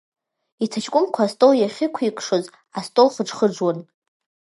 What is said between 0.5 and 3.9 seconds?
Иҭаҷкәымқәа астол иахьықәикшоз, астол хыџхыџуан.